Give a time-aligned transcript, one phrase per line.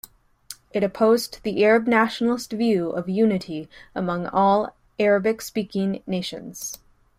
[0.71, 6.79] It opposed the Arab nationalist view of unity among all Arabic-speaking nations.